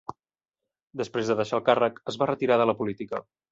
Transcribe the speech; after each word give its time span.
Després 1.01 1.29
de 1.31 1.35
deixar 1.41 1.59
el 1.59 1.63
càrrec, 1.69 2.01
es 2.13 2.19
va 2.25 2.31
retirar 2.33 2.61
de 2.65 2.69
la 2.73 2.79
política. 2.83 3.25